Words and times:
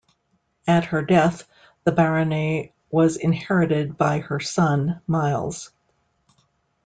At 0.65 0.85
her 0.85 1.03
death, 1.03 1.43
the 1.83 1.91
Barony 1.91 2.73
was 2.89 3.17
inherited 3.17 3.99
by 3.99 4.17
her 4.21 4.39
son 4.39 4.99
Myles. 5.05 5.71